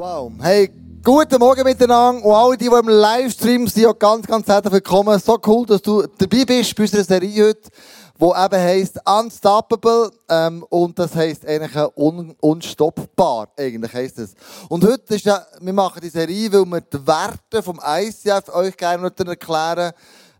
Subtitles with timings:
[0.00, 0.32] Wow.
[0.40, 0.70] Hey,
[1.04, 5.18] guten Morgen miteinander und alle, die, die im Livestream sind, auch ganz, ganz herzlich willkommen.
[5.18, 7.68] So cool, dass du dabei bist bei unserer Serie heute,
[8.18, 14.32] die eben heisst Unstoppable ähm, und das heisst eigentlich un unstoppbar, eigentlich heisst es.
[14.70, 18.78] Und heute ist ja, wir machen die Serie, weil wir die Werte vom ICF euch
[18.78, 19.92] gerne erklären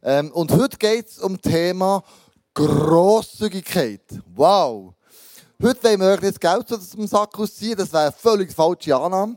[0.02, 2.02] ähm, Und heute geht es um das Thema
[2.54, 4.00] Grosszügigkeit.
[4.34, 4.94] Wow.
[5.62, 8.96] Heute wollen wir euch nicht Geld aus dem Sack ausziehen, das wäre eine völlig falsche
[8.96, 9.36] Annahme.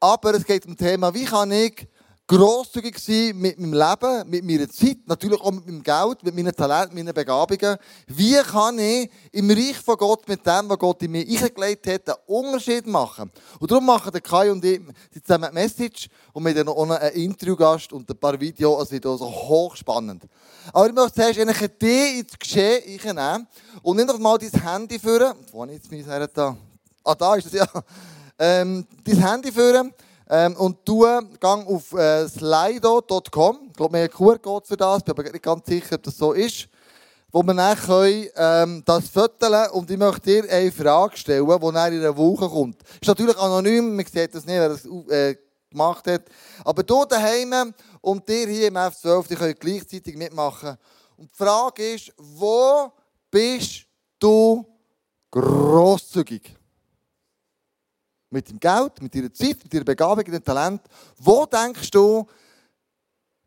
[0.00, 1.86] Aber es geht um das Thema, wie kann ich
[2.30, 6.54] grosszügig sein mit meinem Leben, mit meiner Zeit, natürlich auch mit meinem Geld, mit meinen
[6.54, 7.76] Talenten, meinen Begabungen.
[8.06, 12.08] Wie kann ich im Reich von Gott mit dem, was Gott in mir eingelegt hat,
[12.08, 13.32] einen Unterschied machen?
[13.58, 14.80] Und darum machen der Kai und ich
[15.24, 19.26] zusammen eine Message und auch noch einen Interviewgast und ein paar Videos, also wieder so
[19.26, 20.22] hochspannend.
[20.72, 23.48] Aber ich möchte zuerst eigentlich die ins Geschehen einnehmen
[23.82, 25.34] und nicht mal dein Handy führen.
[25.50, 26.56] Wo ich jetzt mein Herr da?
[27.02, 27.66] Ah, da ist es ja.
[28.38, 29.92] Ähm, dein Handy führen
[30.32, 31.00] ähm, und du
[31.40, 33.58] gang auf äh, slido.com.
[33.66, 35.02] Ich glaube, einen QR-Code für das.
[35.02, 36.68] Bin aber nicht ganz sicher, ob das so ist.
[37.32, 41.72] Wo wir dann können, ähm, das föteln und ich möchte dir eine Frage stellen, die
[41.72, 42.80] dann in einer Woche kommt.
[43.00, 45.36] Ist natürlich anonym, man sieht das nicht, wer das äh,
[45.68, 46.22] gemacht hat.
[46.64, 50.76] Aber du daheim und dir hier im F12, die können gleichzeitig mitmachen.
[51.16, 52.92] Und die Frage ist, wo
[53.30, 53.84] bist
[54.18, 54.64] du
[55.30, 56.59] grosszügig?
[58.30, 60.82] Mit dem Geld, mit deiner Zeit, mit deiner Begabung, mit deinem Talent.
[61.18, 62.26] Wo denkst du,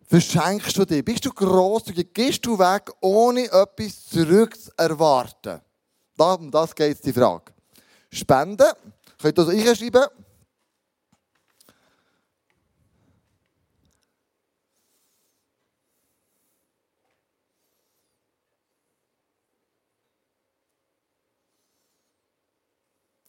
[0.06, 1.06] verschenkst du dich?
[1.06, 2.14] Bist du grosszügig?
[2.14, 5.61] Gehst du weg, ohne etwas zurückzuerwarten?
[6.17, 7.54] Um das geht es die Frage.
[8.11, 8.72] Spenden.
[9.17, 10.06] Könnt ihr das einschreiben?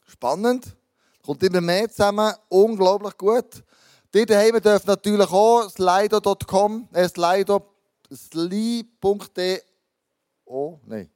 [0.06, 0.76] Spannend.
[1.24, 2.34] Kommt immer mehr zusammen.
[2.48, 3.62] Unglaublich gut.
[4.14, 7.62] Die daheim dürfen natürlich auch slido.com, äh, slido,
[8.12, 9.60] sli.de,
[10.44, 11.10] oh, nein.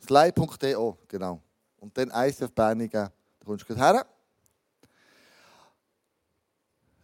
[0.00, 1.40] Sli.de, genau.
[1.78, 3.08] Und dann ICF Bernigen,
[3.38, 4.04] da kommst du her.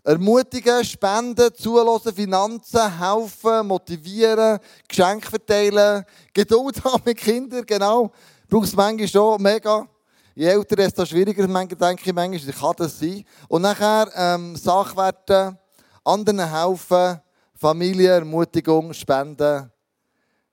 [0.03, 8.10] Ermutigen, spenden, zulassen, Finanzen, helfen, motivieren, Geschenke verteilen, Geduld haben mit Kindern, genau.
[8.49, 9.88] Brauchst manchmal schon mega.
[10.37, 13.25] Je älter, desto schwieriger, denke ich manchmal, kann das sein.
[13.47, 15.56] Und nachher ähm, Sachwerte,
[16.03, 17.21] anderen helfen,
[17.55, 19.71] Familie, Ermutigung, Spenden.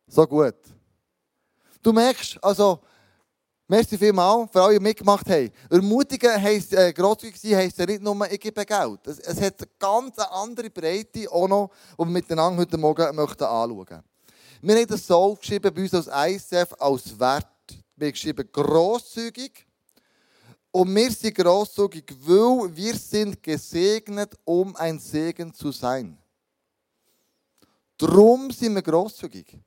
[0.05, 0.53] So gut.
[1.81, 2.79] Du merkst, also,
[3.67, 5.49] merci vielmal für alle, die mitgemacht haben.
[5.67, 9.07] Ermutigen heisst, äh, grosszügig sein heisst ja nicht nur, ich gebe Geld.
[9.07, 13.45] Es, es hat eine ganz andere Breite auch noch, die wir miteinander heute Morgen möchten
[13.45, 14.03] anschauen.
[14.61, 16.07] Wir haben das so aufgeschrieben bei uns als
[16.51, 17.47] ICF als Wert.
[17.95, 19.65] Wir haben geschrieben, grosszügig
[20.71, 26.17] und wir sind großzügig, weil wir sind gesegnet, um ein Segen zu sein.
[27.97, 29.59] Drum sind wir großzügig.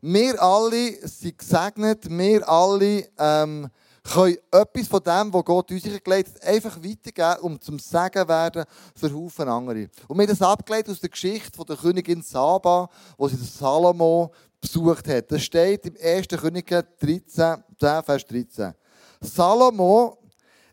[0.00, 3.68] Wir alle sind gesegnet, wir alle ähm,
[4.02, 8.64] können etwas von dem, was Gott uns gelegt hat, einfach weitergeben, um zum Segen werden
[8.94, 9.88] für Haufen andere.
[10.06, 15.08] Und wir haben das abgeleitet aus der Geschichte der Königin Saba, wo sie Salomo besucht
[15.08, 15.30] hat.
[15.30, 16.28] Das steht im 1.
[16.28, 18.74] Könige 13, 10, Vers 13.
[19.20, 20.18] Salomo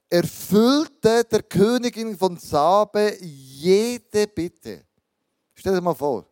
[0.09, 4.83] erfüllte der Königin von Sabe jede Bitte.
[5.53, 6.25] Stell dir mal vor.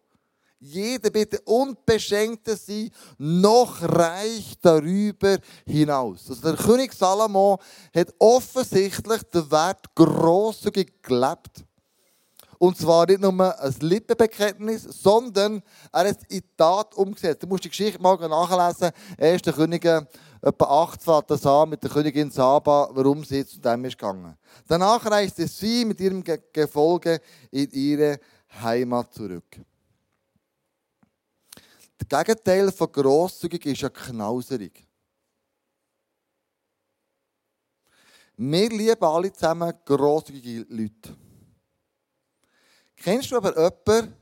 [0.60, 6.30] Jede Bitte und beschenkte sie noch reich darüber hinaus.
[6.30, 7.60] Also der König Salomo
[7.94, 11.66] hat offensichtlich den Wert grosszügig gelebt.
[12.64, 17.44] Und zwar nicht nur ein Lippenbekenntnis, sondern er hat es in Tat umgesetzt.
[17.44, 18.92] Du musst die Geschichte mal nachlesen.
[19.18, 19.42] 1.
[19.54, 20.08] Könige
[20.44, 24.38] etwa 8 fängt das an mit der Königin Saba, warum sie zu dem ist gegangen.
[24.68, 28.20] Danach reiste sie mit ihrem Gefolge in ihre
[28.62, 29.62] Heimat zurück.
[32.10, 34.86] Der Gegenteil von grosszügig ist ja knauserig.
[38.36, 41.16] Wir lieben alle zusammen grosszügige Leute.
[42.98, 44.14] Kennst du aber jemanden,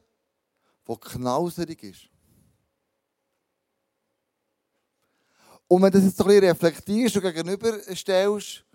[0.88, 2.11] der knauserig ist?
[5.72, 8.66] Und wenn du das jetzt so ein bisschen reflektierst und gegenüberstellst,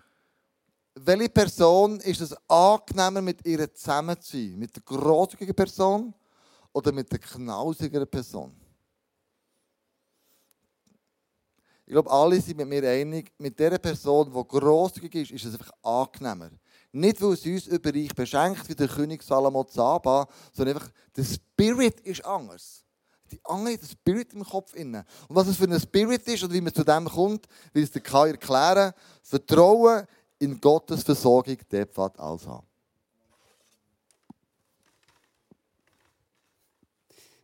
[0.95, 4.57] welche Person ist es angenehmer, mit ihr zusammen zu sein?
[4.57, 6.11] Mit der großzügigen Person
[6.73, 8.51] oder mit der knausigeren Person?
[11.85, 15.53] Ich glaube, alle sind mit mir einig, mit der Person, die grosszügig ist, ist es
[15.53, 16.49] einfach angenehmer.
[16.91, 21.99] Nicht, weil sie uns überreich beschenkt, wie der König Salomo Zaba, sondern einfach, der Spirit
[21.99, 22.86] ist anders
[23.31, 24.73] die andere den Spirit im Kopf.
[24.75, 28.01] Und was es für ein Spirit ist und wie man zu dem kommt, will der
[28.01, 28.93] Kai erklären.
[29.21, 30.05] Vertrauen
[30.39, 32.67] in Gottes Versorgung, der Pfad alles haben.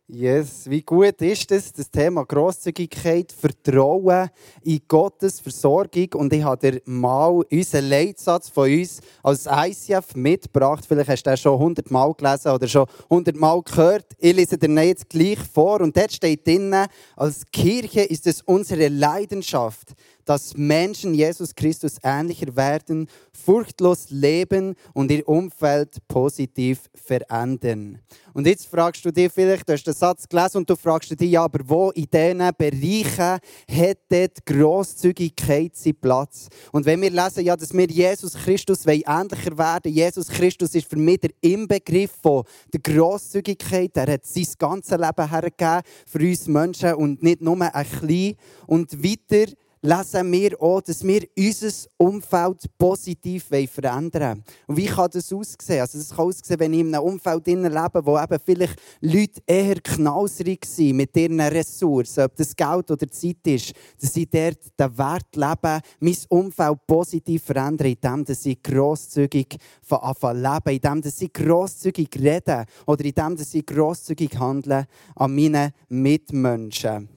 [0.06, 4.28] Yes, wie gut ist es, das Thema Grosszügigkeit, Vertrauen
[4.62, 6.08] in Gottes Versorgung.
[6.16, 10.84] Und ich habe dir mal unseren Leitsatz von uns als ICF mitgebracht.
[10.86, 14.04] Vielleicht hast du den schon hundertmal gelesen oder schon hundertmal gehört.
[14.18, 15.80] Ich lese dir jetzt gleich vor.
[15.80, 16.86] Und dort steht drinnen,
[17.16, 25.10] als Kirche ist es unsere Leidenschaft, dass Menschen Jesus Christus ähnlicher werden, furchtlos leben und
[25.10, 27.98] ihr Umfeld positiv verändern.
[28.32, 31.30] Und jetzt fragst du dich vielleicht, du hast den Satz gelesen und du fragst dich,
[31.30, 33.38] ja, aber wo in diesen Bereichen
[33.70, 36.48] hat dort Grosszügigkeit seinen Platz?
[36.72, 40.96] Und wenn wir lesen, ja, dass wir Jesus Christus ähnlicher werden Jesus Christus ist für
[40.96, 43.96] mich der Inbegriff von der Grosszügigkeit.
[43.96, 48.34] Er hat sein ganzes Leben hergegeben für uns Menschen und nicht nur ein klein.
[48.66, 49.52] Und weiter
[49.84, 54.44] lesen wir auch, dass wir unser Umfeld positiv verändern wollen.
[54.66, 55.82] Und wie kann das aussehen?
[55.82, 59.74] Also das kann aussehen, wenn ich in einem Umfeld lebe, wo eben vielleicht Leute eher
[59.74, 64.98] knauserig sind mit ihren Ressourcen, ob das Geld oder Zeit ist, dass sie dort den
[64.98, 72.08] Wert leben, mein Umfeld positiv verändern, indem sie grosszügig von Anfang leben, indem sie grosszügig
[72.18, 77.13] reden oder indem sie grosszügig handeln an meinen Mitmenschen.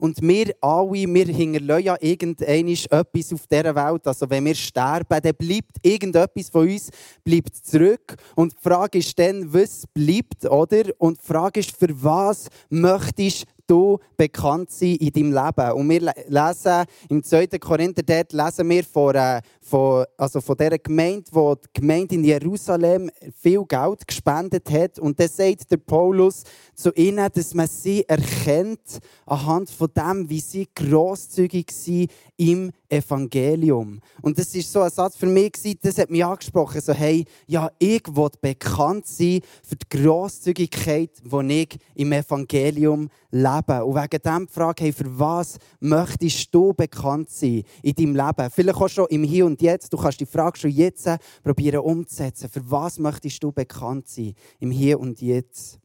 [0.00, 4.06] Und wir alle, wir hinterlassen ja irgendetwas auf dieser Welt.
[4.06, 6.90] Also wenn wir sterben, dann bleibt irgendetwas von uns
[7.22, 8.16] bleibt zurück.
[8.34, 10.84] Und die Frage ist dann, was bleibt, oder?
[10.98, 15.72] Und die Frage ist, für was möchtest du bekannt sein in deinem Leben.
[15.72, 17.46] Und wir lesen im 2.
[17.58, 22.24] Korinther, dort lesen wir von, äh, von, also von dieser Gemeinde, wo die Gemeinde in
[22.24, 24.98] Jerusalem viel Geld gespendet hat.
[24.98, 26.42] Und dann sagt der Paulus
[26.74, 34.00] zu ihnen, dass man sie erkennt anhand von dem, wie sie grosszügig sind im Evangelium.
[34.22, 35.52] Und das ist so ein Satz für mich,
[35.82, 36.80] das hat mich angesprochen.
[36.80, 43.59] So, hey, ja, ich will bekannt sein für die Grosszügigkeit, die ich im Evangelium lebe.
[43.68, 48.50] Und wegen dem die Frage, hey, für was möchtest du bekannt sein in deinem Leben?
[48.50, 49.92] Vielleicht auch schon im Hier und Jetzt.
[49.92, 51.08] Du kannst die Frage schon jetzt
[51.42, 52.48] probieren umzusetzen.
[52.48, 55.78] Für was möchtest du bekannt sein im Hier und Jetzt?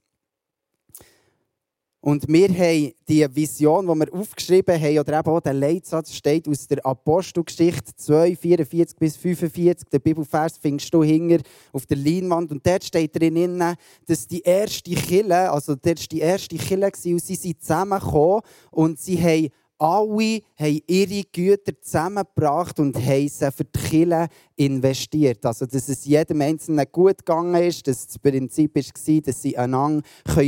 [2.06, 6.48] Und wir haben die Vision, die wir aufgeschrieben haben, oder eben auch der Leitsatz steht
[6.48, 9.90] aus der Apostelgeschichte 2, 44 bis 45.
[9.90, 11.40] Der Bibelvers findest du hinger
[11.74, 12.52] auf der Leinwand.
[12.52, 13.60] Und dort steht drin,
[14.06, 19.00] dass die erste Kille, also dort war die erste Kille und sie sind zusammengekommen und
[19.00, 25.46] sie haben alle haben ihre Güter zusammengebracht und haben sie für die Kirche investiert.
[25.46, 30.04] Also, dass es jedem Einzelnen gut gegangen ist, dass das Prinzip war, dass sie einander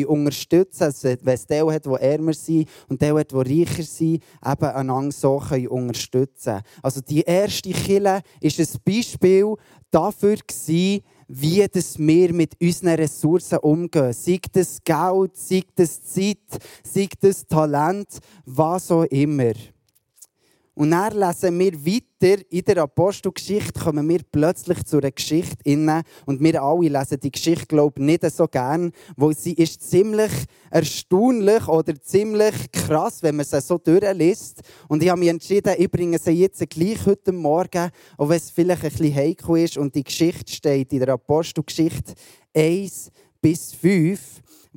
[0.08, 0.86] unterstützen können.
[0.86, 4.66] Also, wenn es der hat, der ärmer sind und der hat, der reicher sind, eben
[4.66, 6.64] einander so können unterstützen können.
[6.82, 9.56] Also, die erste Kirche war ein Beispiel
[9.92, 14.14] dafür, gewesen, wie das wir mit unseren Ressourcen umgehen.
[14.14, 16.38] Sei das Geld, sei das Zeit,
[16.84, 18.08] sei das Talent,
[18.46, 19.54] was auch immer.
[20.78, 26.04] Und dann lesen wir weiter in der Apostelgeschichte, kommen wir plötzlich zu einer Geschichte inne
[26.28, 30.32] und wir alle lesen die Geschichte, glaube ich, nicht so gern, weil sie ist ziemlich
[30.70, 34.62] erstaunlich oder ziemlich krass, wenn man sie so durchliest.
[34.88, 38.52] Und ich habe mich entschieden, ich bringe sie jetzt gleich heute Morgen, auch wenn es
[38.52, 39.80] vielleicht ein bisschen heikel ist.
[39.80, 42.14] Und die Geschichte steht in der Apostelgeschichte
[42.56, 43.10] 1
[43.42, 44.20] bis 5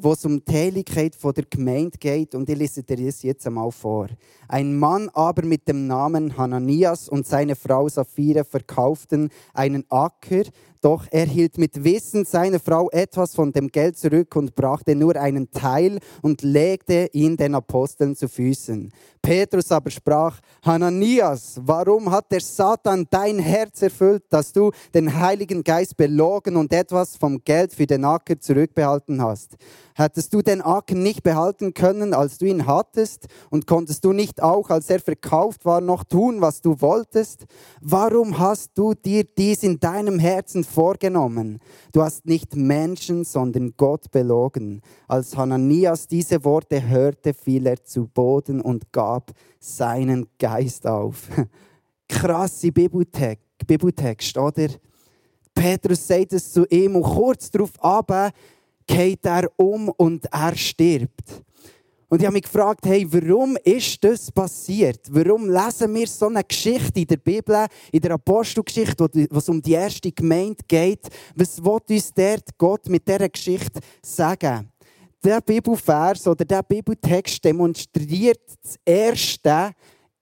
[0.02, 2.34] wo es um die Heiligkeit der Gemeinde geht.
[2.34, 4.08] Und ich lese dir das jetzt einmal vor.
[4.48, 10.44] Ein Mann aber mit dem Namen Hananias und seine Frau Sapphira verkauften einen Acker,
[10.80, 15.16] doch er hielt mit Wissen seiner Frau etwas von dem Geld zurück und brachte nur
[15.16, 18.90] einen Teil und legte ihn den Aposteln zu Füßen.
[19.22, 25.62] Petrus aber sprach, Hananias, warum hat der Satan dein Herz erfüllt, dass du den Heiligen
[25.62, 29.56] Geist belogen und etwas vom Geld für den Acker zurückbehalten hast?
[29.94, 33.26] Hättest du den Acker nicht behalten können, als du ihn hattest?
[33.50, 37.44] Und konntest du nicht auch, als er verkauft war, noch tun, was du wolltest?
[37.82, 41.58] Warum hast du dir dies in deinem Herzen vorgenommen?
[41.92, 44.82] Du hast nicht Menschen, sondern Gott belogen.
[45.08, 51.28] Als Hananias diese Worte hörte, fiel er zu Boden und gab seinen Geist auf.
[52.08, 54.68] Krasse Bibeltext, Bibeltext oder?
[55.54, 58.30] Petrus sagt es zu ihm und kurz darauf aber
[58.86, 61.42] geht er um und er stirbt.
[62.10, 64.98] Und ich habe mich gefragt, hey, warum ist das passiert?
[65.10, 69.62] Warum lesen wir so eine Geschichte in der Bibel, in der Apostelgeschichte, wo es um
[69.62, 71.06] die erste Gemeinde geht?
[71.36, 74.72] Was will uns dort Gott mit dieser Geschichte sagen?
[75.22, 79.70] Der Bibelvers oder der Bibeltext demonstriert das Erste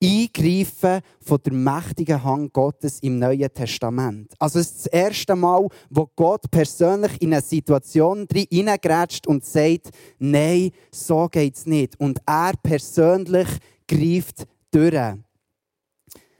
[0.02, 4.32] Eingreifen von der mächtigen Hand Gottes im Neuen Testament.
[4.38, 9.90] Also es ist das erste Mal, wo Gott persönlich in eine Situation hineingrätscht und sagt,
[10.18, 11.98] nein, so geht's nicht.
[11.98, 13.48] Und er persönlich
[13.88, 15.16] greift durch.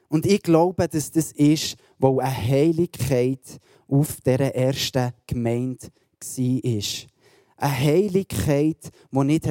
[0.09, 5.89] Und ich glaube, dass das ist, wo eine Heiligkeit auf dieser ersten Gemeinde
[6.21, 7.18] war
[7.59, 9.47] eine Heiligkeit, die nicht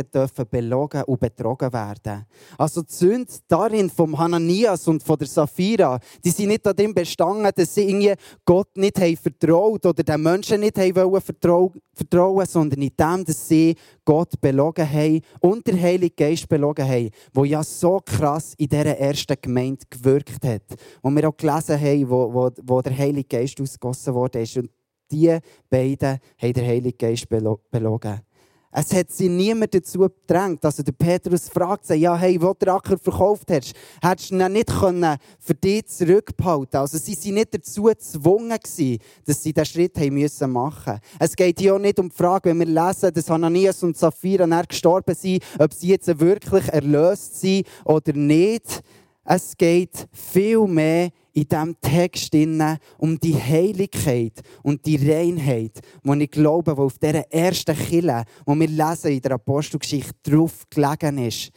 [0.50, 2.26] belogen und betrogen werden
[2.58, 7.52] Also die Sünde darin vom Hananias und von der Sapphira, die sind nicht darin bestanden,
[7.54, 8.14] dass sie irgendwie
[8.46, 13.76] Gott nicht haben vertraut oder den Menschen nicht haben vertrauen, sondern in dem, dass sie
[14.06, 18.98] Gott belogen haben und der Heilige Geist belogen haben, wo ja so krass in dieser
[18.98, 20.64] ersten Gemeinde gewirkt hat.
[21.02, 24.40] Wo wir auch gelesen haben, wo, wo, wo der Heilige Geist ausgegossen wurde.
[24.56, 24.70] Und
[25.12, 25.38] die
[25.70, 28.22] beiden haben der Heilige Geist belogen.
[28.80, 30.64] Es hat sie niemand dazu gedrängt.
[30.64, 33.74] Also der Petrus fragt ja, hey, wo der Acker verkauft hast,
[34.04, 34.72] hättest du ihn nicht
[35.40, 40.52] für dich zurückbehalten Also sie waren nicht dazu gezwungen dass sie diesen Schritt haben müssen
[40.52, 43.98] machen Es geht hier auch nicht um die Frage, wenn wir lesen, dass Hananias und
[43.98, 48.84] Sapphira gestorben sind, ob sie jetzt wirklich erlöst sind oder nicht.
[49.24, 52.34] Es geht viel mehr in diesem Text
[52.98, 58.60] um die Heiligkeit und die Reinheit, die ich glaube, die auf dieser ersten Kille, die
[58.60, 61.52] wir lesen in der Apostelgeschichte, drauf gelegen ist.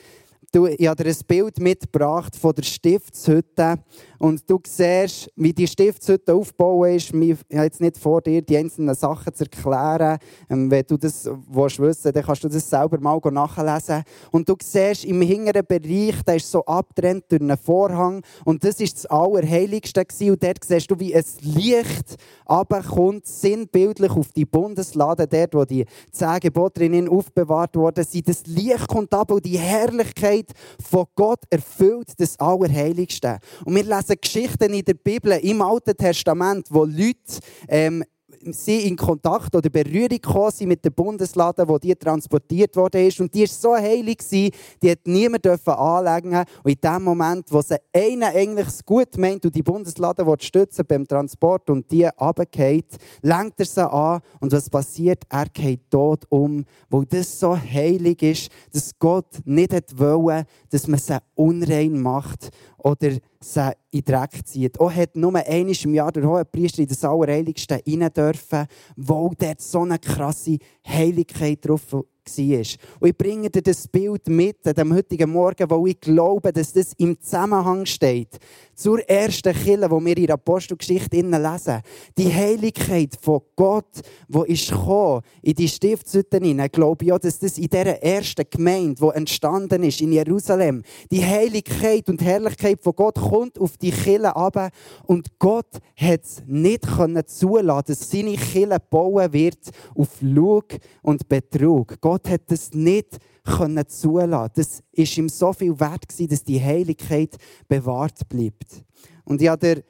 [0.53, 3.77] Ich habe dir ein Bild mitgebracht von der Stiftshütte.
[4.21, 7.13] Und du siehst, wie die Stiftshütte aufgebaut ist.
[7.13, 10.19] Ich habe jetzt nicht vor dir, die einzelnen Sachen zu erklären.
[10.49, 14.05] Ähm, wenn du das willst wissen dann kannst du das selber mal nachlesen.
[14.31, 18.23] Und du siehst, im hinteren Bereich, der ist so abgetrennt durch einen Vorhang.
[18.45, 20.05] Und das ist das Allerheiligste.
[20.31, 22.17] Und dort siehst du, wie ein Licht
[22.49, 26.39] runterkommt, sinnbildlich auf die Bundeslade, dort, wo die zehn
[26.75, 28.29] drinnen aufbewahrt worden sind.
[28.29, 33.39] Das Licht kommt ab und die Herrlichkeit Herrlichkeit von Gott erfüllt das Allerheiligste.
[33.65, 38.05] Und wir lesen Geschichten in der Bibel, im Alten Testament, wo Leute ähm,
[38.51, 43.21] sie in Kontakt oder Berührung gekommen sind mit der Bundeslade, wo die transportiert worden ist.
[43.21, 44.53] Und die ist so heilig die
[44.91, 46.45] hat niemand dürfen anlegen.
[46.63, 51.07] Und in dem Moment, wo sie einen eigentlich gut meint und die Bundeslade stützen beim
[51.07, 54.21] Transport und die runtergeht, lenkt er sie an.
[54.41, 55.25] Und was passiert?
[55.29, 60.99] Er geht tot um, weil das so heilig ist, dass Gott nicht wollte, dass man
[60.99, 63.11] sie unrein macht oder
[63.43, 64.79] sie in den Dreck zieht.
[64.79, 68.67] Auch hat nur einmal im Jahr der hohe Priester in das Allerheiligste rein dürfen,
[68.97, 71.97] wo dort so eine krasse Heiligkeit drauf
[72.39, 72.99] war.
[73.01, 76.73] Und ich bringe dir das Bild mit an dem heutigen Morgen, wo ich glaube, dass
[76.73, 78.39] das im Zusammenhang steht
[78.81, 81.83] zur ersten Kille, wo wir in der Apostelgeschichte lesen.
[82.17, 87.39] Die Heiligkeit von Gott, wo ist gekommen, in die Stiftshütte hinein, glaube ich auch, dass
[87.39, 92.95] das in dieser ersten Gemeinde, die entstanden ist in Jerusalem, die Heiligkeit und Herrlichkeit von
[92.95, 94.73] Gott kommt auf die Kille ab
[95.05, 99.59] und Gott hat es nicht können zulassen, dass seine Kille bauen wird
[99.95, 100.69] auf Lug
[101.03, 102.01] und Betrug.
[102.01, 104.53] Gott hat es nicht können zulassen.
[104.55, 107.37] Das ist ihm so viel wert gewesen, dass die Heiligkeit
[107.69, 108.85] bewahrt bleibt.
[109.25, 109.83] Und ich habe dir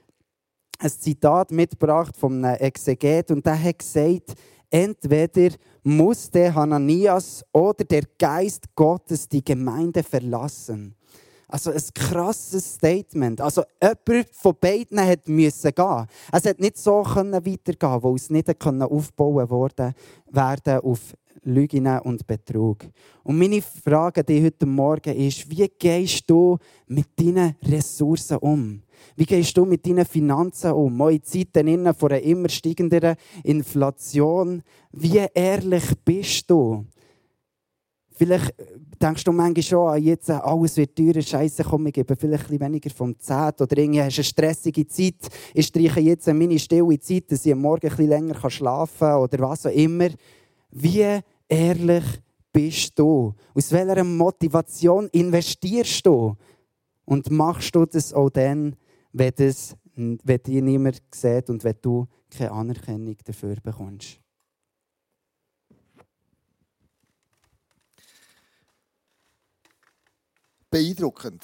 [0.79, 4.35] ein Zitat mitgebracht einem Exeget und der hat gesagt,
[4.71, 10.95] entweder muss der Hananias oder der Geist Gottes die Gemeinde verlassen.
[11.51, 13.41] Also ein krasses Statement.
[13.41, 16.07] Also jemand von beiden hat müssen gehen.
[16.31, 19.95] Es hat nicht so weitergehen, wo es nicht aufbauen worden
[20.31, 22.87] werden auf Lügen und Betrug.
[23.25, 28.83] Und meine Frage dir heute Morgen ist, wie gehst du mit deinen Ressourcen um?
[29.17, 31.01] Wie gehst du mit deinen Finanzen um?
[31.01, 34.63] Auch in Zeiten von einer immer steigenden Inflation.
[34.93, 36.85] Wie ehrlich bist du?
[38.21, 38.55] Vielleicht
[39.01, 42.51] denkst du manchmal schon, ah, jetzt äh, alles wird teurer, Scheiße, komm, ich gebe vielleicht
[42.51, 43.63] ein weniger vom Zehnt.
[43.63, 45.15] Oder irgendwie hast du eine stressige Zeit,
[45.55, 49.39] ich streiche jetzt meine stille Zeit, dass ich am Morgen ein länger schlafen kann oder
[49.39, 50.09] was auch immer.
[50.71, 52.05] Wie ehrlich
[52.53, 53.33] bist du?
[53.55, 56.37] Aus welcher Motivation investierst du?
[57.07, 58.77] Und machst du das auch dann,
[59.15, 64.21] wenn, das, wenn dich niemand sieht und wenn du keine Anerkennung dafür bekommst?
[70.71, 71.43] Beeindruckend.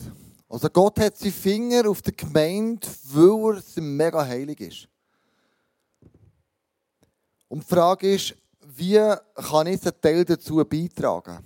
[0.49, 4.89] Also Gott hat seinen Finger auf der Gemeinde, weil er mega heilig ist.
[7.49, 9.01] Und die Frage ist, wie
[9.35, 11.39] kann ich einen Teil dazu beitragen?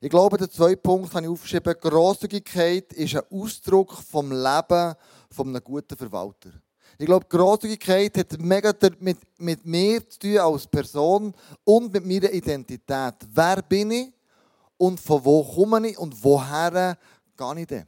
[0.00, 1.74] Ich glaube, der zweite Punkt habe ich aufgeschrieben.
[1.80, 4.94] Grosszügigkeit ist ein Ausdruck vom Leben
[5.30, 6.50] von einem guten Verwalter.
[6.98, 11.34] Ich glaube, Grosszügigkeit hat mega mit, mit mir zu tun als Person
[11.64, 13.14] und mit meiner Identität.
[13.32, 14.12] Wer bin ich
[14.76, 16.96] und von wo komme ich und woher
[17.36, 17.86] gehe ich denn?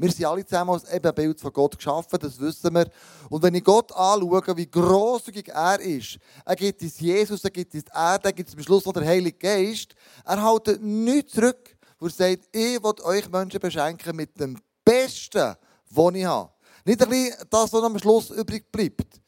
[0.00, 2.88] Wir sind alle zusammen als Ebenbild von Gott geschaffen, das wissen wir.
[3.28, 7.74] Und wenn ich Gott anschaue, wie grosszügig er ist, er gibt uns Jesus, er gibt
[7.74, 11.32] uns die Erde, er gibt uns am Schluss noch den Heiligen Geist, er hält nichts
[11.32, 15.56] zurück, wo er sagt, ich will euch Menschen beschenken mit dem Besten,
[15.90, 16.52] was ich habe.
[16.84, 19.20] Nicht ein bisschen das, was am Schluss übrig bleibt,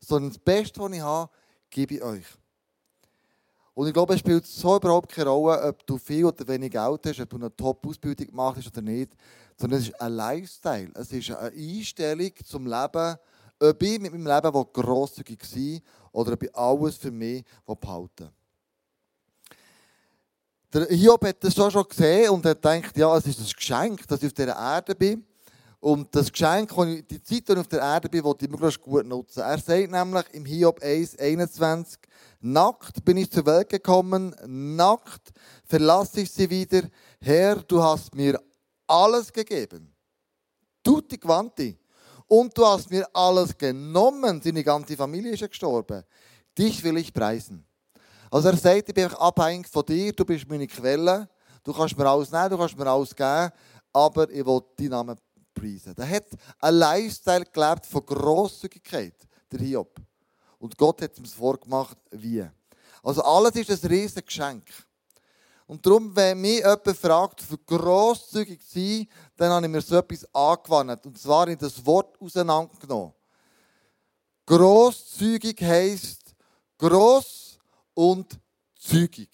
[0.00, 1.30] sondern das Beste, was ich habe,
[1.70, 2.26] gebe ich euch.
[3.76, 7.00] Und ich glaube, es spielt so überhaupt keine Rolle, ob du viel oder wenig Geld
[7.04, 9.12] hast, ob du eine Top-Ausbildung machst oder nicht,
[9.54, 10.90] sondern es ist ein Lifestyle.
[10.94, 13.16] Es ist eine Einstellung zum Leben,
[13.60, 18.30] ob ich mit meinem Leben grosszügig sein oder ob ich alles für mich behalten
[20.72, 24.22] Der Hiob hat das schon gesehen und hat gedacht, ja, es ist ein Geschenk, dass
[24.22, 25.22] ich auf dieser Erde bin.
[25.86, 26.74] Und das Geschenk,
[27.08, 29.38] die Zeit, die ich auf der Erde bin, will ich möglichst gut nutzen.
[29.38, 32.00] Er sagt nämlich im Hiob 1, 21,
[32.40, 35.30] Nackt bin ich zur Welt gekommen, nackt
[35.64, 36.82] verlasse ich sie wieder.
[37.20, 38.42] Herr, du hast mir
[38.88, 39.94] alles gegeben.
[40.82, 41.78] Tutti quanti.
[42.26, 44.40] Und du hast mir alles genommen.
[44.42, 46.02] Seine ganze Familie ist gestorben.
[46.58, 47.64] Dich will ich preisen.
[48.28, 51.28] Also er sagt, ich bin abhängig von dir, du bist meine Quelle.
[51.62, 53.52] Du kannst mir alles nehmen, du kannst mir alles geben,
[53.92, 55.16] aber ich will deinen Namen
[55.56, 55.94] preisen.
[55.96, 56.26] Er hat
[56.60, 59.14] einen Lifestyle gelebt von Grosszügigkeit,
[59.50, 59.96] der Hiob.
[60.58, 62.46] Und Gott hat es vorgemacht, wie.
[63.02, 64.64] Also alles ist ein riesiges Geschenk.
[65.66, 69.96] Und darum, wenn mich jemand fragt, für grosszügig zu sein, dann habe ich mir so
[69.96, 71.04] etwas angewandt.
[71.04, 73.12] Und zwar in das Wort auseinandergenommen.
[74.46, 76.34] Grosszügig heisst
[76.78, 77.58] gross
[77.94, 78.38] und
[78.78, 79.28] zügig.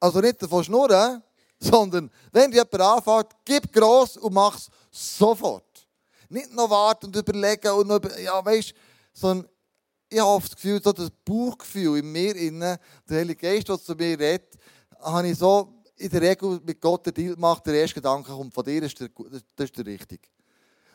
[0.00, 1.22] Also nicht davon schnurren,
[1.64, 5.86] sondern wenn dir jemand anfängt, gib gross und mach es sofort.
[6.28, 8.74] Nicht noch warten und überlegen und noch, ja, weißt,
[9.12, 9.48] sondern
[10.08, 12.78] ich habe das Gefühl, so das Bauchgefühl in mir, innen,
[13.08, 14.54] der Heilige Geist, der zu mir redet,
[15.00, 18.52] habe ich so in der Regel mit Gott den Deal gemacht, der erste Gedanke kommt
[18.52, 19.08] von dir, das ist der,
[19.56, 20.28] das ist der richtige.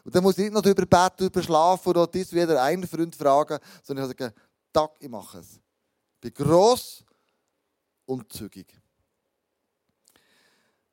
[0.03, 3.15] Und dann muss ich nicht noch über Bett, über Schlafen oder das wieder einen Freund
[3.15, 4.33] fragen, sondern ich sage,
[4.71, 5.59] Tag, ich mache es.
[6.21, 7.03] Ich bin gross
[8.05, 8.67] und zügig.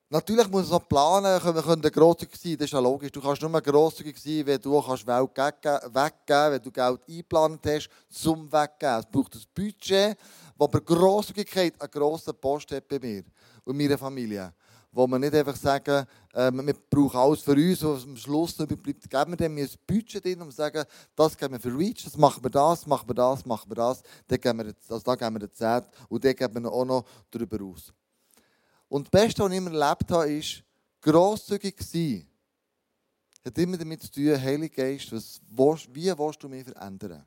[0.09, 3.11] Natürlich muss man planen, wir können grosszügig sein, das ist ja logisch.
[3.11, 7.89] Du kannst nur grosszügig sein, wenn du kannst Geld weggeben wenn du Geld eingeplant hast,
[8.09, 8.99] zum Weggeben.
[8.99, 10.17] Es braucht ein Budget,
[10.57, 13.23] wo aber Grosszügigkeit einen grossen Post hat bei mir
[13.65, 14.53] und meiner Familie.
[14.93, 18.65] Wo man nicht einfach sagen, äh, wir brauchen alles für uns, was am Schluss noch
[18.65, 20.85] bleibt, geben wir dem ein Budget drin und sagen,
[21.17, 24.01] das geben wir für Reach, das machen wir das, machen wir das, machen wir das,
[24.25, 27.03] dann geben wir, also da geben wir den Zehnt und dann geben wir auch noch
[27.29, 27.91] darüber aus.
[28.89, 30.63] Und das Beste, was ich immer erlebt habe, ist,
[31.01, 32.27] grosszügig sein.
[33.45, 37.25] Hat immer damit zu tun, Heiliger Geist, was, wie willst du mich verändern?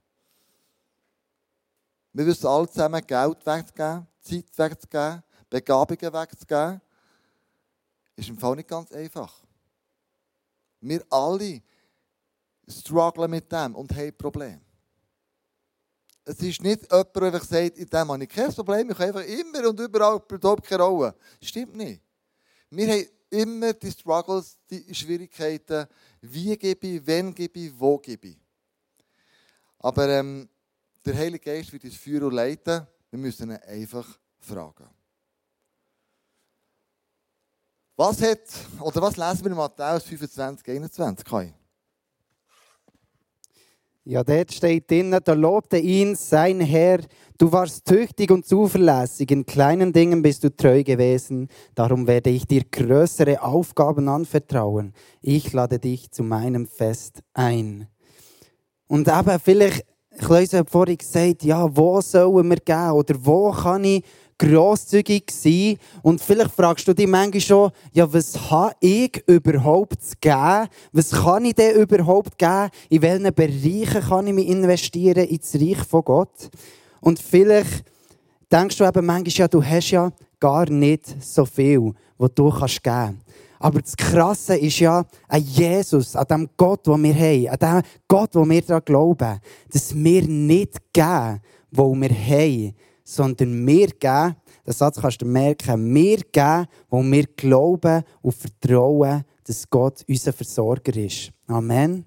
[2.12, 6.80] Wir müssen alle zusammen Geld wegzugeben, Zeit wegzugeben, Begabungen wegzugeben.
[8.16, 9.44] Ist im Fall nicht ganz einfach.
[10.80, 11.62] Wir alle
[12.66, 14.60] strugglen mit dem und haben Probleme.
[16.24, 19.18] Es ist nicht jemand, der einfach sagt, in dem habe ich kein Problem, ich habe
[19.18, 21.14] einfach immer und überall überhaupt keine Rolle.
[21.42, 22.02] Stimmt nicht.
[22.70, 25.86] Wir haben immer die Struggles, die Schwierigkeiten,
[26.20, 28.38] wie gebe ich, wenn gebe ich, wo gebe ich.
[29.78, 30.48] Aber ähm,
[31.04, 32.86] der Heilige Geist wird uns führen und leiten.
[33.10, 34.88] Wir müssen ihn einfach fragen.
[37.96, 38.40] Was hat,
[38.80, 41.54] oder was lesen wir in Matthäus 25, 21, Kai?
[44.10, 46.98] Ja, dort steht drin, da lobte ihn sein Herr,
[47.38, 51.46] du warst tüchtig und zuverlässig, in kleinen Dingen bist du treu gewesen,
[51.76, 54.94] darum werde ich dir größere Aufgaben anvertrauen.
[55.20, 57.86] Ich lade dich zu meinem Fest ein.
[58.88, 59.86] Und eben vielleicht,
[60.18, 64.02] Kleuse hat vorhin gesagt, ja, wo sollen wir gehen oder wo kann ich
[64.40, 65.76] grosszügig sein.
[66.02, 70.68] Und vielleicht fragst du dich manchmal schon, ja, was habe ich überhaupt zu geben?
[70.92, 72.70] Was kann ich denn überhaupt geben?
[72.88, 76.50] In welchen Bereichen kann ich mich investieren ins Reich von Gott?
[77.00, 77.84] Und vielleicht
[78.50, 82.82] denkst du eben manchmal, ja, du hast ja gar nicht so viel, was du kannst
[82.82, 83.24] geben kannst.
[83.58, 87.90] Aber das Krasse ist ja an Jesus, an dem Gott, den wir haben, an dem
[88.08, 89.38] Gott, wo wir daran glauben,
[89.70, 92.74] dass wir nicht geben, wo wir haben,
[93.10, 99.24] sondern wir geben, den Satz kannst du merken, wir geben, wo wir glauben und vertrauen,
[99.44, 101.32] dass Gott unser Versorger ist.
[101.48, 102.04] Amen.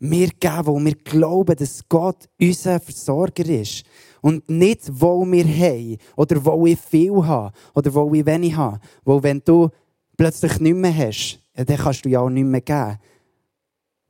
[0.00, 3.84] Wir geben, wo wir glauben, dass Gott unser Versorger ist.
[4.20, 8.80] Und nicht, wo wir haben, oder wo ich viel habe, oder wo ich wenig habe.
[9.04, 9.68] Wo wenn du
[10.16, 12.98] plötzlich nichts mehr hast, dann kannst du ja auch nichts mehr geben.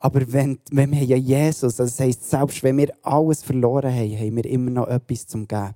[0.00, 4.36] Aber wenn, wenn wir ja Jesus, das heisst, selbst wenn wir alles verloren haben, haben
[4.36, 5.74] wir immer noch etwas zum Geben.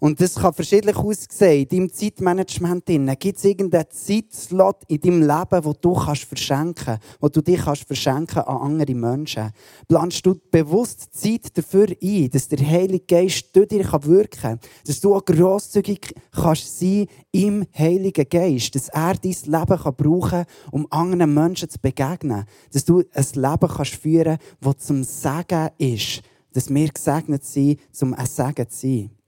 [0.00, 1.62] Und das kann verschiedentlich aussehen.
[1.64, 2.86] In deinem Zeitmanagement
[3.20, 7.84] gibt es irgendeinen Zeitslot in deinem Leben, wo du kannst verschenken wo du dich kannst
[7.84, 9.50] verschenken an andere Menschen.
[9.88, 15.00] Planst du bewusst Zeit dafür ein, dass der Heilige Geist durch dich wirken kann, dass
[15.00, 20.46] du auch grosszügig kannst sein im Heiligen Geist, dass er dein Leben kann brauchen kann,
[20.72, 26.22] um anderen Menschen zu begegnen, dass du ein Leben kannst führen das zum Segen ist,
[26.54, 29.19] dass wir gesegnet sind, zum ein Segen zu sein.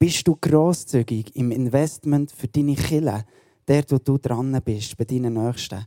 [0.00, 3.24] Bist du grosszügig im Investment für deine Kille,
[3.66, 5.86] der, wo du dran bist, bei deinen Nächsten?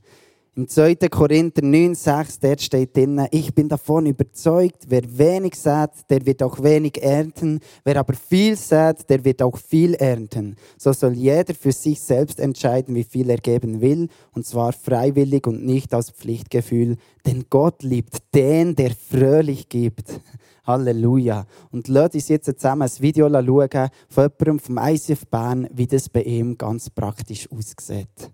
[0.54, 0.95] Im 2.
[1.10, 6.43] Korinther 9, 6, dort steht drin, ich bin davon überzeugt, wer wenig sät, der wird
[6.43, 10.58] auch wenig ernten, wer aber viel sät, der wird auch viel ernten.
[10.78, 15.47] So soll jeder für sich selbst entscheiden, wie viel er geben will, und zwar freiwillig
[15.47, 20.19] und nicht aus Pflichtgefühl, denn Gott liebt den, der fröhlich gibt.
[20.65, 21.45] Halleluja.
[21.71, 26.10] Und lasst uns jetzt zusammen ein Video schauen von jemandem vom ICF Bern, wie das
[26.10, 28.32] bei ihm ganz praktisch aussieht.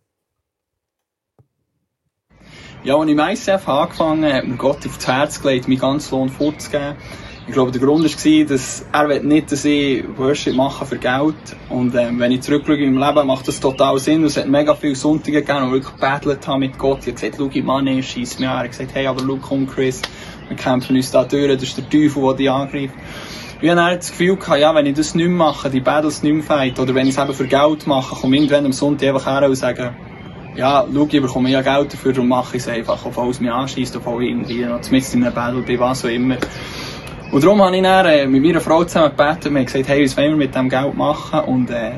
[2.83, 6.15] Ja, als ich im ICF angefangen habe, hat mir Gott aufs Herz gelegt, meinen ganzen
[6.15, 6.95] Lohn vorzugeben.
[7.47, 11.35] Ich glaube, der Grund war, dass er nicht, dass ich Worship mache für Geld.
[11.69, 14.25] Und ähm, wenn ich zurückschaue in meinem Leben, macht das total Sinn.
[14.25, 16.99] Es hat mega viele Sonntage gegeben, wo ich wirklich gebettelt habe mit Gott.
[17.07, 18.57] Ich habe gesagt, schau, Mann, scheiss mir an.
[18.57, 20.01] Er hat gesagt, hey, aber schau, komm, Chris,
[20.49, 21.53] wir kämpfen uns da durch.
[21.53, 22.95] Das ist der Teufel, der dich angreift.
[23.61, 26.43] Ich habe das Gefühl gehabt, ja, wenn ich das nicht mache, die Battles nicht mehr
[26.43, 29.25] fight, oder wenn ich es eben für Geld mache, komme ich irgendwann am Sonntag einfach
[29.25, 29.95] her und sage,
[30.55, 33.51] ja, schau, ich bekomme ja Geld dafür, darum mache ich es einfach, obwohl es mich
[33.51, 36.37] anschießt, obwohl ich irgendwie noch zumindest in einem Battle bin, was auch immer.
[37.31, 40.03] Und darum habe ich dann äh, mit meiner Frau zusammen gebeten, wir haben gesagt, hey,
[40.03, 41.41] was wollen wir mit dem Geld machen?
[41.41, 41.91] Und äh,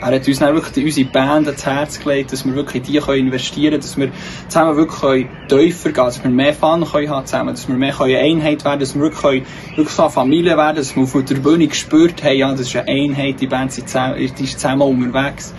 [0.00, 3.26] er hat uns dann wirklich unsere Band ans Herz gelegt, dass wir wirklich die können
[3.26, 4.10] investieren können, dass wir
[4.46, 8.64] zusammen wirklich tiefer gehen dass wir mehr Fun können haben zusammen, dass wir mehr Einheit
[8.64, 11.66] werden dass wir wirklich, können, wirklich so eine Familie werden dass wir auf der Bühne
[11.66, 15.54] gespürt haben, ja, das ist eine Einheit, die Band zusammen, ist zusammen unterwegs.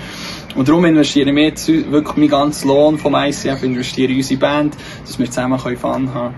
[0.56, 4.78] Und darum investieren wir jetzt wirklich meinen ganzen Lohn vom ICF, investieren in unsere Band,
[5.06, 6.36] dass wir zusammen Fun haben können.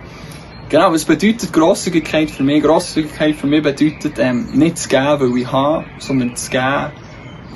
[0.69, 2.62] Genau, was bedeutet Grosszügigkeit für mich?
[2.62, 6.91] Grosszügigkeit für mich bedeutet, ähm, nicht zu geben, weil ich habe, sondern zu geben,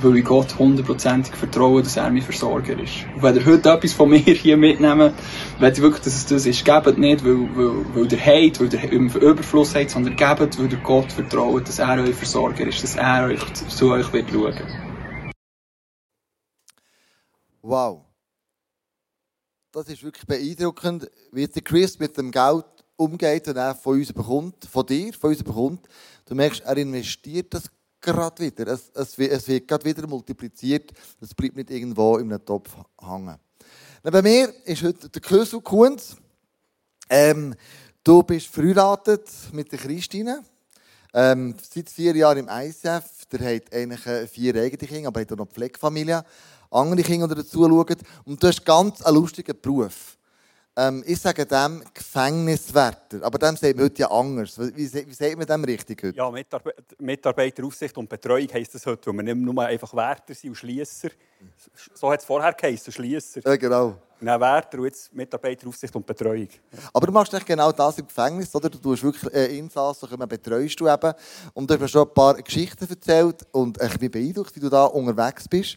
[0.00, 3.06] weil ich Gott hundertprozentig vertraue, dass er mein Versorger ist.
[3.14, 5.14] Und wenn ihr heute etwas von mir hier mitnehmen,
[5.60, 6.64] will ich wirklich, dass es das ist.
[6.64, 10.72] Gebt nicht, weil, weil, weil ihr habt, weil ihr im Überfluss habt, sondern gebt, weil
[10.72, 15.32] ihr Gott vertraut, dass er euer Versorger ist, dass er euch zu euch wird schauen.
[17.62, 18.06] Wow.
[19.70, 22.64] Das ist wirklich beeindruckend, wie der Chris mit dem Geld
[22.96, 25.86] umgeht und er von uns bekommt, von dir, von uns bekommt.
[26.24, 28.68] Du merkst, er investiert das gerade wieder.
[28.68, 30.92] Es, es, es wird gerade wieder multipliziert.
[31.20, 33.36] Es bleibt nicht irgendwo in einem Topf hängen.
[34.02, 36.16] bei mir ist heute der Kösel Kunz.
[37.08, 37.54] Ähm,
[38.02, 40.44] du bist verheiratet mit der Christine.
[41.12, 43.26] Ähm, seit vier Jahren im ICF.
[43.32, 46.24] Der hat eigentlich äh, vier eigene Kinder, aber hat auch noch Pflegefamilie.
[46.70, 47.96] Andere Kinder, die dazu schauen.
[48.24, 50.18] Und du hast ganz einen lustigen Beruf
[50.76, 53.22] ähm, ich sage dem Gefängniswärter.
[53.22, 54.58] Aber dem sagt man heute ja anders.
[54.58, 56.16] Wie, wie, sagt man dem richtig heute?
[56.16, 60.50] Ja, Mitarbe Mitarbeiteraufsicht und Betreuung heisst das heute, weil wir nicht nur einfach Wärter sind
[60.50, 61.10] und Schliesser.
[61.94, 63.40] So hat es vorher geheißen, Schliesser.
[63.44, 63.96] Ja, genau.
[64.20, 66.48] Nein, Wärter und jetzt Mitarbeiteraufsicht und Betreuung.
[66.92, 68.70] Aber du machst nicht genau das im Gefängnis, oder?
[68.70, 71.12] Du tust wirklich äh, Insassen, betreust du eben.
[71.52, 74.70] Und du hast mir schon ein paar Geschichten erzählt und ich bin beeindruckt, wie du
[74.70, 75.76] da unterwegs bist.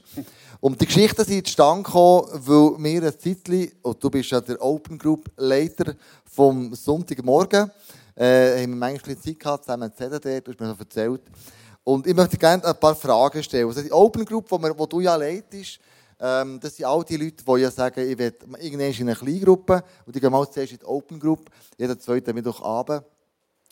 [0.62, 4.64] Und die Geschichten sind zustande gekommen, weil wir ein Zeitchen, und du bist ja der
[4.64, 7.70] Open Group Leiter vom Sonntagmorgen,
[8.16, 11.22] äh, haben wir manchmal Zeit gehabt, zusammen zu reden, du hast mir so erzählt.
[11.88, 13.66] Und ich möchte gerne ein paar Fragen stellen.
[13.66, 15.80] Also die Open Group, wo, wo du ja leitest,
[16.20, 19.82] ähm, das sind all die Leute, die ja sagen, ich will irgendwann in eine Kleingruppe
[20.06, 23.06] und die gehen mal zuerst in die Open Group, jeden zweiten Mittwochabend.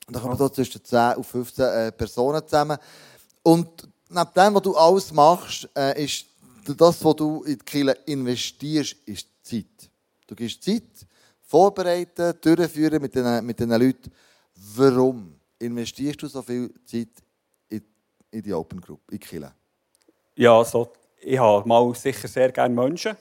[0.07, 2.77] Und dann kommen wir zwischen 10 und 15 äh, Personen zusammen.
[3.43, 6.25] Und neben dem, was du alles machst, äh, ist
[6.67, 9.89] das, was du in die Kirche investierst, ist Zeit.
[10.25, 10.83] Du gibst Zeit,
[11.41, 14.09] vorbereiten, durchführen mit den, mit Leuten.
[14.73, 17.09] Warum investierst du so viel Zeit
[18.35, 19.51] in die Open Group, in Kirche?
[20.35, 23.15] Ja, so, ich habe mal sicher sehr gerne Menschen.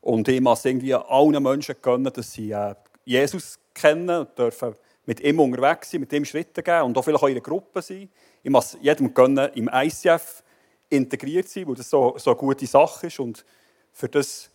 [0.00, 4.74] Und ich muss irgendwie allen Menschen gönnen, dass sie äh, Jesus kennen und dürfen
[5.06, 7.82] mit ihm unterwegs sein, mit ihm Schritte gehen und auch vielleicht auch in einer Gruppe
[7.82, 8.08] sein.
[8.42, 10.42] Ich muss jedem gönnen, im ICF
[10.88, 13.20] integriert sein, weil das so, so eine gute Sache ist.
[13.20, 13.44] Und
[13.92, 14.50] für das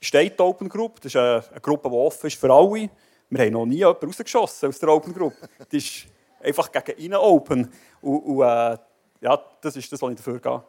[0.00, 1.00] steht die Open Group.
[1.00, 2.90] Das ist eine, eine Gruppe, die offen ist für alle.
[3.30, 5.34] Wir haben noch nie jemanden rausgeschossen aus der Open Group.
[5.70, 6.06] Die ist
[6.42, 7.72] einfach gegen innen open.
[8.02, 8.76] Und, und äh,
[9.20, 10.62] ja, das ist das, was ich dafür gehe.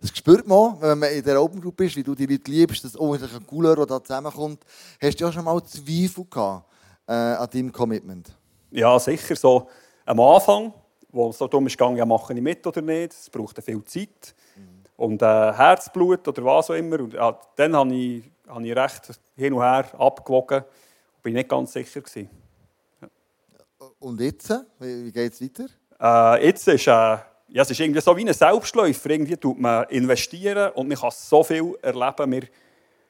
[0.00, 2.84] Das spürt man, wenn man in der Open Group ist, wie du die Leute liebst,
[2.84, 4.64] dass unheimlich ein cooler, der da zusammenkommt.
[5.02, 6.66] Hast du ja schon mal Zweifel gehabt
[7.08, 8.32] äh, an deinem Commitment?
[8.70, 9.34] Ja, sicher.
[9.34, 9.68] So
[10.04, 10.72] am Anfang
[11.10, 13.12] wo es so darum ging, ja, mache ich mit oder nicht.
[13.12, 14.34] Es brauchte viel Zeit.
[14.96, 17.00] Und äh, Herzblut oder was auch immer.
[17.00, 21.48] Und, ja, dann habe ich, habe ich recht hin und her abgewogen und bin nicht
[21.48, 22.00] ganz sicher.
[22.00, 22.28] Gewesen.
[24.00, 24.52] Und jetzt?
[24.80, 25.66] Wie, wie geht es weiter?
[26.00, 27.18] Äh, jetzt ist, äh,
[27.50, 29.10] ja, es ist irgendwie so wie ein Selbstläufer.
[29.10, 32.32] Irgendwie tut man investieren und man kann so viel erleben.
[32.32, 32.42] Wir,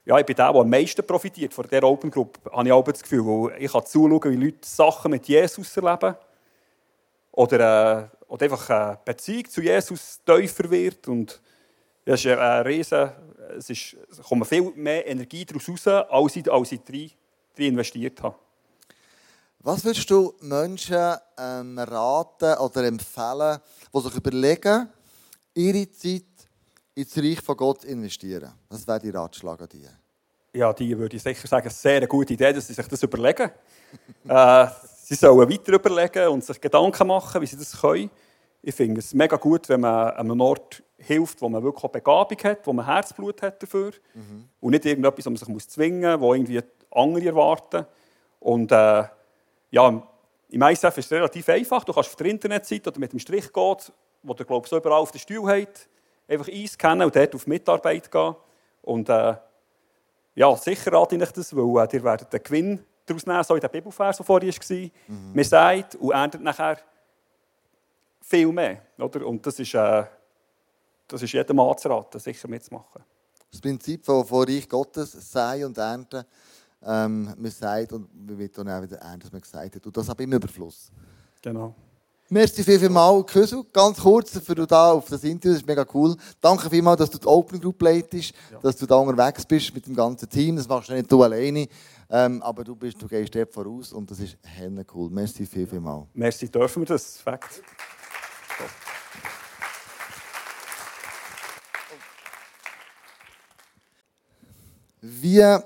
[0.05, 2.85] ja, ich bin der, der am meisten profitiert von dieser Open Group, habe ich auch
[2.85, 3.25] das Gefühl.
[3.25, 6.15] Weil ich kann zuschauen, wie Leute Sachen mit Jesus erleben.
[7.33, 11.09] Oder, äh, oder einfach eine Beziehung zu Jesus tiefer wird.
[11.09, 11.41] Und
[12.05, 13.11] das ist ein riesen,
[13.57, 17.11] es, ist, es kommt viel mehr Energie daraus raus, als ich, als ich drin,
[17.57, 18.37] drin investiert habe.
[19.61, 23.59] Was würdest du Menschen ähm, raten oder empfehlen,
[23.93, 24.89] die sich überlegen,
[25.53, 26.23] ihre Zeit
[26.95, 28.53] ins Reich von Gott zu investieren?
[28.69, 29.87] Was wäre die Ratschlag an die?
[30.57, 33.51] Ja, die würde ich sicher sagen, sehr eine gute Idee, dass sie sich das überlegen.
[34.29, 34.67] äh,
[35.03, 38.11] sie sollen weiter überlegen und sich Gedanken machen, wie sie das können.
[38.63, 41.91] Ich finde es mega gut, wenn man an einem Ort hilft, wo man wirklich auch
[41.91, 43.91] Begabung hat, wo man Herzblut hat dafür.
[44.15, 44.49] Mhm.
[44.61, 47.87] Und nicht irgendetwas, man sich muss zwingen muss, wo irgendwie andere erwarten.
[48.41, 49.05] Und äh,
[49.71, 50.03] ja,
[50.51, 51.85] im ISF ist es relativ einfach.
[51.85, 55.13] Du kannst auf der Internetseite oder mit dem Strichcode, wo du glaubst, so überall auf
[55.13, 55.89] der Stuhl hat,
[56.27, 58.35] einfach einscannen und dort auf Mitarbeit gehen.
[58.83, 59.35] Und äh,
[60.35, 63.61] ja, sicher rate ich das, weil äh, ihr werdet den Gewinn daraus nehmen, so in
[63.61, 64.77] der Bibelvers, der vorher war.
[65.07, 65.33] Mhm.
[65.35, 66.79] Man sagt und erntet nachher
[68.21, 68.83] viel mehr.
[68.99, 69.27] Oder?
[69.27, 70.05] Und das ist, äh,
[71.07, 73.03] das ist jedem anzuraten, sicher mitzumachen.
[73.51, 76.25] Das Prinzip von, von Reich Gottes, Sei und Ernten,
[76.85, 79.87] ähm, man sagt und man wird dann auch wieder ernten, was man gesagt hat.
[79.87, 80.91] Und das habe ich im Überfluss.
[81.43, 81.75] Genau.
[82.31, 83.65] Merci viel, viel mal, Küssel.
[83.73, 86.15] Ganz kurz für du da auf das Interview, das ist mega cool.
[86.43, 88.59] Danke vielmals, dass du die Open Group leitest, ja.
[88.61, 90.57] dass du da unterwegs bist mit dem ganzen Team.
[90.57, 91.67] Das machst du nicht du alleine,
[92.11, 95.09] ähm, aber du, bist, du gehst dort voraus und das ist helle cool.
[95.09, 96.07] Merci viel, viel mal.
[96.13, 97.17] Merci, dürfen wir das?
[97.17, 97.63] Fakt.
[105.01, 105.59] Wie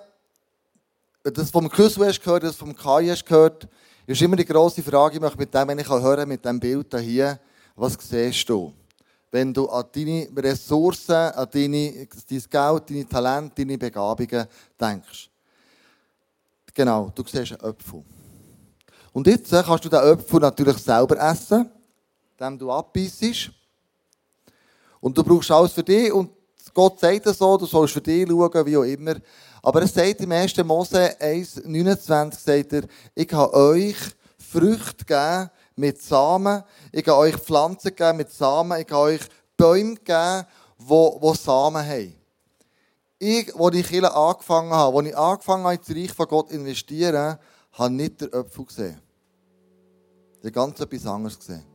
[1.22, 3.68] das vom Küssel hast gehört, das vom Kai hast gehört,
[4.06, 6.94] ist immer die grosse Frage, ich möchte mit dem, wenn ich hören mit diesem Bild
[6.98, 7.38] hier,
[7.76, 8.72] was siehst du?
[9.30, 14.46] Wenn du an deine Ressourcen, an deine, dein Geld, deine Talente, deine Begabungen
[14.78, 15.30] denkst.
[16.74, 18.02] Genau, du siehst einen Apfel.
[19.12, 21.70] Und jetzt kannst du den Apfel natürlich selber essen,
[22.38, 23.50] indem du abbeißt.
[25.00, 26.30] Und du brauchst alles für dich und
[26.74, 29.16] Gott sagt das so, du sollst für dich schauen, wie auch immer.
[29.62, 30.56] Aber es sagt im 1.
[30.64, 32.82] Mose 1, 29, sagt er,
[33.14, 33.96] ich habe euch
[34.38, 39.20] Früchte gegeben mit Samen, ich habe euch Pflanzen gegeben mit Samen, ich habe euch
[39.56, 40.46] Bäume gegeben,
[40.78, 42.14] die, die Samen haben.
[43.18, 46.56] Ich, als ich hier angefangen habe, als ich angefangen habe, ins Reich von Gott zu
[46.56, 47.38] investieren,
[47.72, 49.00] habe nicht den Apfel gesehen.
[50.40, 51.71] Ich habe ganz etwas anderes gesehen.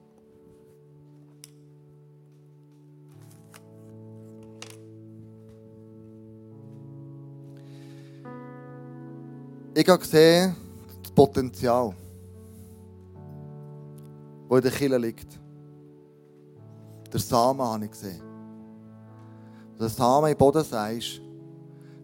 [9.79, 10.55] Ich gesehen,
[11.03, 11.93] das Potenzial,
[14.49, 15.39] das in der Kille liegt.
[17.13, 18.23] Der Samen habe ich gesehen.
[19.79, 21.21] Der Samen im Boden sagst,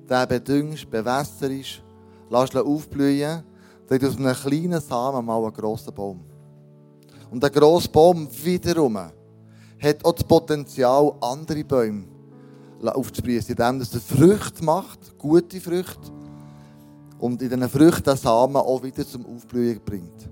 [0.07, 1.81] der bedüngst, bewässerst,
[2.29, 3.41] lässt aufblühen,
[3.87, 6.19] dann aus einem kleinen Samen mal einen grossen Baum.
[7.31, 12.05] Und der grosse Baum wiederum hat auch das Potenzial, andere Bäume
[12.83, 16.11] aufzusprießen, indem er Früchte macht, gute Früchte,
[17.23, 20.29] und in diesen Früchten Samen auch wieder zum Aufblühen bringt.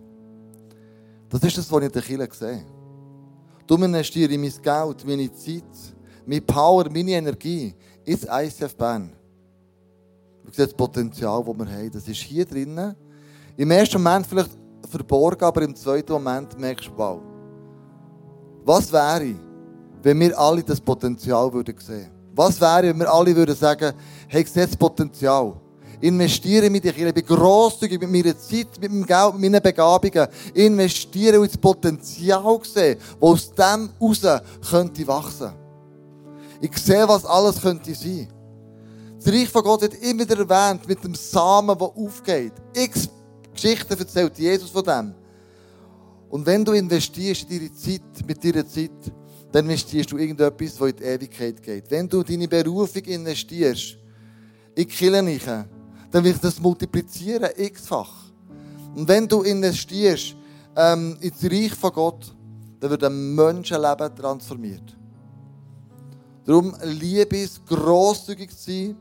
[1.29, 2.65] Das ist das, was ich in der Kirche sehe.
[3.65, 5.63] Du investiere mein Geld, meine Zeit,
[6.25, 7.73] meine Power, meine Energie
[8.03, 9.09] ins ICF Bern.
[10.43, 11.91] Du siehst das Potenzial, das wir haben.
[11.91, 12.93] Das ist hier drinnen.
[13.55, 14.51] Im ersten Moment vielleicht
[14.89, 17.21] verborgen, aber im zweiten Moment merkst du, wow.
[18.65, 19.33] Was wäre,
[20.03, 22.11] wenn wir alle das Potenzial würden sehen?
[22.35, 23.93] Was wäre, wenn wir alle würden sagen,
[24.27, 25.53] hey, ich sehe das Potenzial
[26.01, 26.95] investiere mit dir.
[26.95, 30.27] Ich bin grosszügig mit meiner Zeit, mit meinem Geld, mit meinen Begabungen.
[30.53, 35.51] Investiere und das Potenzial sehen, das aus dem heraus könnte wachsen.
[36.59, 38.27] Ich sehe, was alles könnte sein.
[39.23, 42.53] Das Reich von Gott wird immer wieder erwähnt mit dem Samen, der aufgeht.
[42.75, 43.09] X
[43.53, 45.13] Geschichten erzählt Jesus von dem.
[46.29, 48.91] Und wenn du investierst in deine Zeit, mit deiner Zeit,
[49.51, 51.91] dann investierst du irgendetwas, das in die Ewigkeit geht.
[51.91, 53.97] Wenn du deine Berufung investierst,
[54.75, 55.67] in Kirche,
[56.11, 58.31] dann wird das multiplizieren, x-fach.
[58.95, 60.35] Und wenn du investierst
[60.75, 62.35] ähm, ins Reich von Gott,
[62.79, 64.97] dann wird ein Menschenleben transformiert.
[66.43, 68.97] Darum liebe es, grosszügig zu sein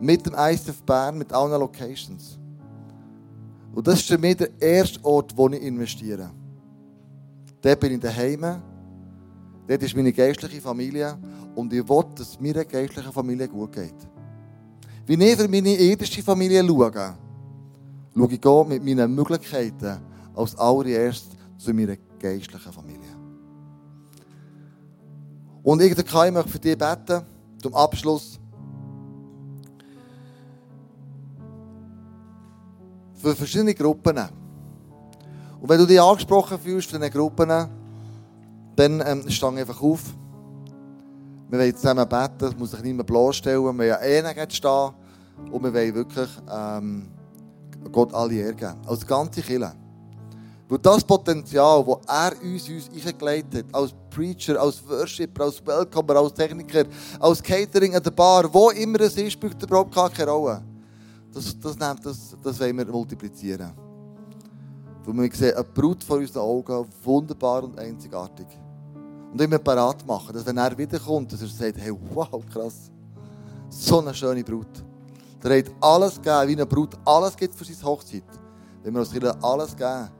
[0.00, 2.38] mit dem ICF Bern, mit allen Locations.
[3.74, 6.30] Und das ist für mich der erste Ort, wo ich investiere.
[7.60, 8.62] Dort bin ich daheim.
[9.68, 11.16] Dort ist meine geistliche Familie.
[11.54, 13.94] Und ich will, dass es meiner geistlichen Familie gut geht.
[15.06, 16.92] Wie ich für meine irdische Familie schaue,
[18.14, 20.00] schaue ich mit meinen Möglichkeiten
[20.34, 23.16] als allererst zu meiner geistlichen Familie.
[25.62, 27.22] Und ich, möchte für dich beten,
[27.60, 28.38] zum Abschluss.
[33.14, 34.18] Für verschiedene Gruppen.
[35.60, 37.48] Und wenn du dich angesprochen fühlst von diesen Gruppen,
[38.74, 40.02] dann ähm, steh einfach auf.
[41.52, 43.62] Wir wollen zusammen beten, das muss sich niemand bloßstellen.
[43.62, 44.90] Wir wollen eh stehen.
[45.50, 47.08] Und wir wollen wirklich ähm,
[47.92, 48.74] Gott alle Ehre.
[48.86, 49.70] Als ganze Kirche.
[50.66, 56.16] Weil das Potenzial, das er uns, uns eingelegt hat, als Preacher, als Worshipper, als Welcomer,
[56.16, 56.84] als Techniker,
[57.20, 60.62] als Catering an der Bar, wo immer es ist, spielt überhaupt keine Rolle.
[61.34, 63.72] Das, das, das, das wollen wir multiplizieren.
[65.04, 68.46] Weil wir sehen eine Brut vor unseren Augen, wunderbar und einzigartig.
[69.32, 72.90] Und immer parat machen, dass wenn er wiederkommt, dass er sagt, hey, wow, krass.
[73.70, 74.84] So eine schöne Brut.
[75.42, 78.24] Der hat alles gegeben, wie eine Brut alles gibt für seine Hochzeit.
[78.82, 80.10] Wenn wir uns alles geben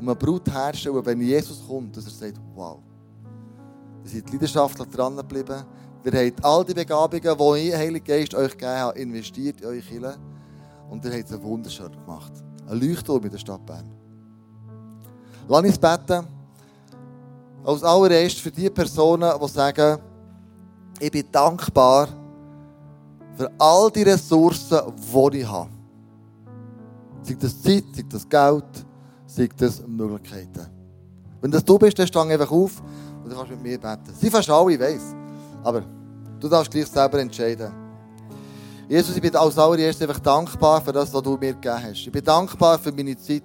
[0.00, 2.78] um eine Brut herstellen, wenn Jesus kommt, dass er sagt, wow.
[4.04, 5.62] Ihr seid leidenschaftlich dran geblieben.
[6.04, 9.80] Ihr habt all die Begabungen, die ich, Heilige Geist, euch gegeben habe, investiert in eure
[9.80, 10.16] Kirche.
[10.88, 12.32] Und ihr habt es wunderschön gemacht.
[12.66, 13.90] Ein Leuchtturm in der Stadt Bern.
[15.46, 16.39] Lass uns beten.
[17.64, 19.98] Als allererst für die Personen, die sagen,
[20.98, 22.08] ich bin dankbar
[23.36, 25.70] für all die Ressourcen, die ich habe.
[27.22, 28.86] Sei das Zeit, sei das Geld,
[29.26, 30.66] sei das Möglichkeiten.
[31.40, 32.82] Wenn das du bist, dann steh einfach auf
[33.22, 34.14] und du kannst mit mir beten.
[34.18, 35.14] Sie fast alle, ich weiss.
[35.62, 35.82] Aber
[36.38, 37.72] du darfst gleich selber entscheiden.
[38.88, 42.06] Jesus, ich bin als allererstes einfach dankbar für das, was du mir gegeben hast.
[42.06, 43.44] Ich bin dankbar für meine Zeit.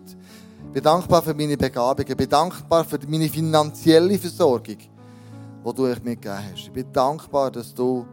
[0.76, 2.06] Bin dankbar für meine Begabungen.
[2.06, 6.64] Ich bin dankbar für meine finanzielle Versorgung, die du mir gegeben hast.
[6.64, 8.06] Ich bin dankbar, dass du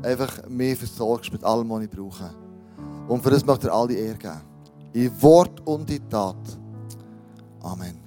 [0.00, 2.30] einfach mich versorgst mit allem, was ich brauche.
[3.08, 4.40] Und für das möchte ich dir all die Ehre geben.
[4.92, 6.36] In Wort und in Tat.
[7.60, 7.98] Amen.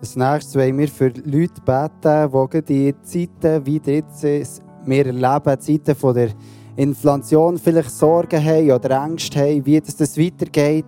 [0.00, 4.24] Als nächstes wollen wir für Leute beten, die die Zeiten, wie jetzt
[4.84, 6.30] wir erleben, Zeiten von der
[6.74, 10.86] Inflation, vielleicht Sorgen haben oder Ängste haben, wie das weitergeht.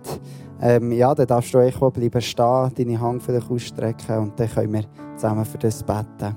[0.61, 4.73] Ähm, ja, dann darfst du auch bleiben stehen, deine Hand vielleicht ausstrecken und dann können
[4.73, 6.35] wir zusammen für das beten.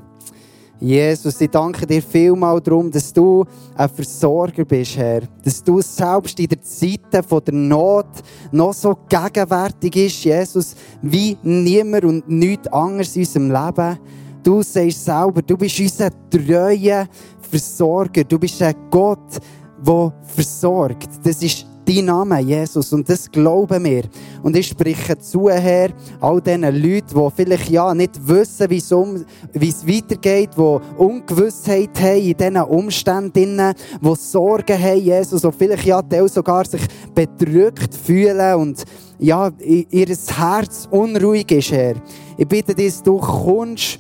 [0.81, 3.45] Jesus, ich danke dir vielmal darum, dass du
[3.77, 5.23] ein Versorger bist, Herr.
[5.43, 8.07] Dass du selbst in der Zeit der Not
[8.53, 13.99] noch so gegenwärtig bist, Jesus, wie niemand und nichts anderes in unserem Leben.
[14.45, 17.09] Du sagst selber, du bist unser treuer
[17.41, 18.23] Versorger.
[18.23, 19.41] Du bist ein Gott,
[19.85, 21.09] der versorgt.
[21.25, 22.93] Das ist dein Name, Jesus.
[22.93, 24.03] Und das glauben wir.
[24.43, 29.87] Und ich spreche zu, Herr, all diesen Leuten, die vielleicht ja nicht wissen, wie es
[29.87, 36.65] weitergeht, die Ungewissheit haben in diesen Umständen, die Sorgen haben, Jesus, und vielleicht ja sogar
[36.65, 36.83] sich
[37.15, 38.85] bedrückt fühlen und
[39.19, 41.95] ja, ihr Herz unruhig ist, Herr.
[42.37, 43.99] Ich bitte dich, du kommst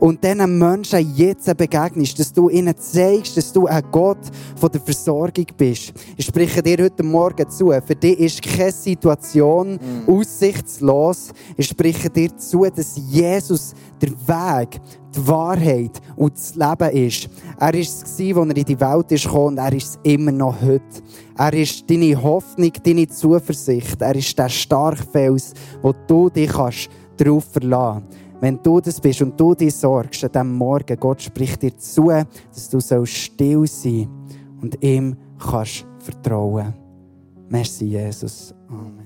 [0.00, 4.18] und diesen Menschen jetzt begegnest, dass du ihnen zeigst, dass du ein Gott
[4.56, 5.92] von der Versorgung bist.
[6.16, 7.70] Ich spreche dir heute Morgen zu.
[7.86, 10.10] Für dich ist keine Situation mm.
[10.10, 11.28] aussichtslos.
[11.56, 14.80] Ich spreche dir zu, dass Jesus der Weg,
[15.14, 17.28] die Wahrheit und das Leben ist.
[17.58, 20.32] Er war es, als er in die Welt ist gekommen, und er ist es immer
[20.32, 20.82] noch heute.
[21.36, 24.00] Er ist deine Hoffnung, deine Zuversicht.
[24.00, 28.19] Er ist der Starkfels, wo du dich darauf verlassen kannst.
[28.40, 32.08] Wenn du das bist und du dich sorgst an diesem Morgen, Gott spricht dir zu,
[32.08, 34.08] dass du still sein
[34.62, 36.72] und ihm kannst vertrauen.
[37.48, 38.54] Merci, Jesus.
[38.68, 38.99] Amen.